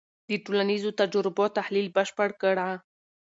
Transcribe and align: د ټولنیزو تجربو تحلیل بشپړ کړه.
د 0.29 0.31
ټولنیزو 0.45 0.89
تجربو 1.01 1.45
تحلیل 1.57 1.87
بشپړ 1.95 2.29
کړه. 2.41 2.69